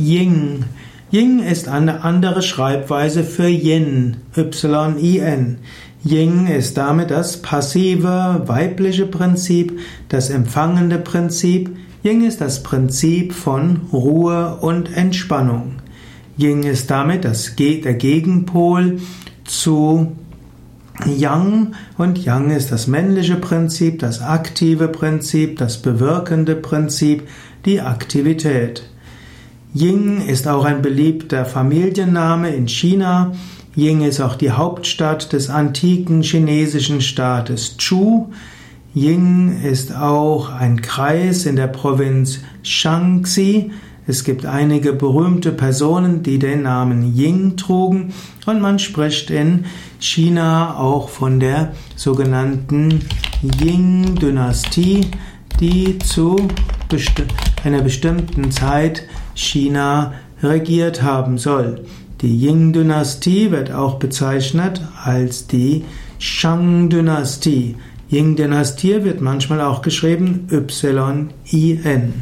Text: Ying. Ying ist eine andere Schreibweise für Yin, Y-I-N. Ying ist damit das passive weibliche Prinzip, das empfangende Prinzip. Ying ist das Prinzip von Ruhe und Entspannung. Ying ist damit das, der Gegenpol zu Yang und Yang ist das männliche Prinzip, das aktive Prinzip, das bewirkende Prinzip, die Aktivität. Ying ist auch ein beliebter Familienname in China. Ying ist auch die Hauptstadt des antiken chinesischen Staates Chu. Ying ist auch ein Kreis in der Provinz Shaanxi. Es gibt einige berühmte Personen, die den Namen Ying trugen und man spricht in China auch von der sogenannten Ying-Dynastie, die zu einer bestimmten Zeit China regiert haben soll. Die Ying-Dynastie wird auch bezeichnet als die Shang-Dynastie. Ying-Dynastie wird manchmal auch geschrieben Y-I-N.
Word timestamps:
Ying. 0.00 0.64
Ying 1.12 1.40
ist 1.40 1.68
eine 1.68 2.04
andere 2.04 2.40
Schreibweise 2.40 3.22
für 3.22 3.48
Yin, 3.48 4.16
Y-I-N. 4.34 5.58
Ying 6.02 6.46
ist 6.46 6.78
damit 6.78 7.10
das 7.10 7.42
passive 7.42 8.44
weibliche 8.46 9.04
Prinzip, 9.04 9.78
das 10.08 10.30
empfangende 10.30 10.98
Prinzip. 10.98 11.76
Ying 12.02 12.24
ist 12.24 12.40
das 12.40 12.62
Prinzip 12.62 13.34
von 13.34 13.82
Ruhe 13.92 14.56
und 14.62 14.96
Entspannung. 14.96 15.82
Ying 16.38 16.62
ist 16.62 16.90
damit 16.90 17.26
das, 17.26 17.54
der 17.56 17.94
Gegenpol 17.94 19.00
zu 19.44 20.12
Yang 21.06 21.74
und 21.98 22.24
Yang 22.24 22.50
ist 22.52 22.72
das 22.72 22.86
männliche 22.86 23.36
Prinzip, 23.36 23.98
das 23.98 24.22
aktive 24.22 24.88
Prinzip, 24.88 25.58
das 25.58 25.82
bewirkende 25.82 26.56
Prinzip, 26.56 27.28
die 27.66 27.82
Aktivität. 27.82 28.84
Ying 29.72 30.26
ist 30.26 30.48
auch 30.48 30.64
ein 30.64 30.82
beliebter 30.82 31.44
Familienname 31.44 32.50
in 32.50 32.66
China. 32.66 33.32
Ying 33.76 34.00
ist 34.02 34.20
auch 34.20 34.34
die 34.34 34.50
Hauptstadt 34.50 35.32
des 35.32 35.48
antiken 35.48 36.22
chinesischen 36.22 37.00
Staates 37.00 37.76
Chu. 37.76 38.30
Ying 38.94 39.62
ist 39.62 39.94
auch 39.94 40.50
ein 40.50 40.82
Kreis 40.82 41.46
in 41.46 41.54
der 41.54 41.68
Provinz 41.68 42.40
Shaanxi. 42.64 43.70
Es 44.08 44.24
gibt 44.24 44.44
einige 44.44 44.92
berühmte 44.92 45.52
Personen, 45.52 46.24
die 46.24 46.40
den 46.40 46.62
Namen 46.62 47.14
Ying 47.14 47.56
trugen 47.56 48.12
und 48.46 48.60
man 48.60 48.80
spricht 48.80 49.30
in 49.30 49.66
China 50.00 50.76
auch 50.78 51.08
von 51.08 51.38
der 51.38 51.74
sogenannten 51.94 53.04
Ying-Dynastie, 53.62 55.06
die 55.60 55.96
zu 56.00 56.48
einer 57.64 57.82
bestimmten 57.82 58.50
Zeit 58.50 59.04
China 59.34 60.14
regiert 60.42 61.02
haben 61.02 61.38
soll. 61.38 61.84
Die 62.20 62.36
Ying-Dynastie 62.46 63.50
wird 63.50 63.72
auch 63.72 63.98
bezeichnet 63.98 64.80
als 65.04 65.46
die 65.46 65.84
Shang-Dynastie. 66.18 67.76
Ying-Dynastie 68.10 69.04
wird 69.04 69.20
manchmal 69.20 69.60
auch 69.60 69.82
geschrieben 69.82 70.48
Y-I-N. 70.50 72.12